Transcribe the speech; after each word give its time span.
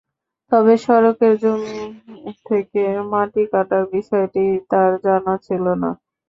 তবে 0.51 0.73
সড়কের 0.83 1.33
জমি 1.41 1.79
থেকে 2.47 2.81
মাটি 3.11 3.43
কাটার 3.51 3.83
বিষয়টি 3.93 4.41
তাঁর 4.71 4.91
জানা 5.05 5.33
ছিল 5.45 5.65
না। 5.81 5.89